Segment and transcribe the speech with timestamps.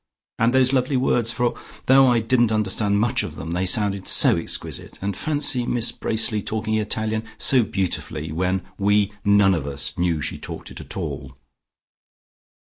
[0.39, 1.53] And those lovely words, for
[1.85, 4.97] though I didn't understand much of them, they sounded so exquisite.
[4.99, 10.39] And fancy Miss Bracely talking Italian so beautifully when we none of us knew she
[10.39, 11.37] talked it at all."